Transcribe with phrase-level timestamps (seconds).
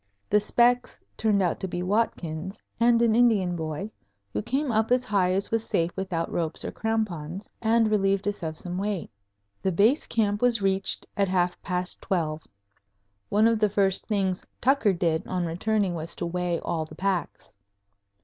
[0.31, 3.91] The "specks" turned out to be Watkins and an Indian boy,
[4.33, 8.41] who came up as high as was safe without ropes or crampons, and relieved us
[8.41, 9.11] of some weight.
[9.61, 12.41] The Base Camp was reached at half past twelve.
[13.29, 17.53] One of the first things Tucker did on returning was to weigh all the packs.